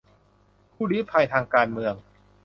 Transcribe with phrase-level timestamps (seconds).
[0.73, 1.95] ผู้ลี้ภัยทางการเมือง